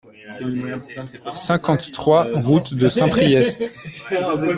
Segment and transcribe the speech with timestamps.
[1.35, 3.71] cinquante-trois route de Saint-Priest